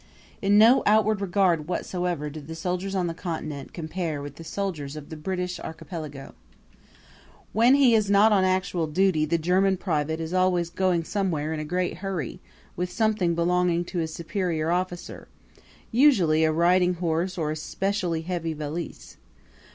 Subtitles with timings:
[0.41, 4.95] In no outward regard whatsoever do the soldiers on the Continent compare with the soldiers
[4.95, 6.33] of the British archipelago.
[7.53, 11.59] When he is not on actual duty the German private is always going somewhere in
[11.59, 12.39] a great hurry
[12.75, 15.27] with something belonging to his superior officer
[15.91, 19.17] usually a riding horse or a specially heavy valise.